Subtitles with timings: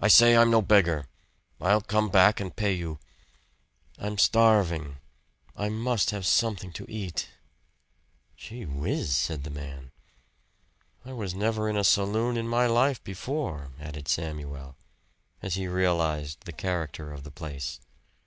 [0.00, 1.08] "I say I'm no beggar!
[1.60, 2.98] I'll come back and pay you.
[3.98, 4.96] I'm starving.
[5.54, 7.28] I must have something to eat."
[8.34, 9.92] "Gee whiz!" said the man.
[11.04, 14.74] "I was never in a saloon in my life before," added Samuel,
[15.42, 17.78] as he realized the character of the place.